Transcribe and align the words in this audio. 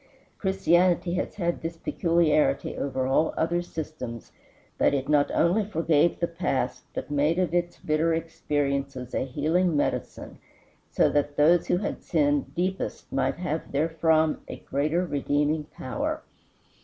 Christianity 0.39 1.13
had 1.13 1.61
this 1.61 1.77
peculiarity 1.77 2.75
over 2.75 3.05
all 3.05 3.35
other 3.37 3.61
systems, 3.61 4.31
that 4.79 4.95
it 4.95 5.07
not 5.07 5.29
only 5.29 5.63
forgave 5.63 6.19
the 6.19 6.25
past, 6.27 6.85
but 6.95 7.11
made 7.11 7.37
of 7.37 7.53
its 7.53 7.77
bitter 7.77 8.11
experiences 8.11 9.13
a 9.13 9.25
healing 9.25 9.77
medicine; 9.77 10.39
so 10.89 11.07
that 11.11 11.37
those 11.37 11.67
who 11.67 11.77
had 11.77 12.01
sinned 12.01 12.55
deepest 12.55 13.11
might 13.13 13.35
have 13.37 13.65
therefrom 13.71 14.41
a 14.47 14.55
greater 14.55 15.05
redeeming 15.05 15.65
power. 15.65 16.23